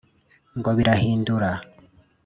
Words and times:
ngo 0.57 0.69
bahindura 0.77 1.49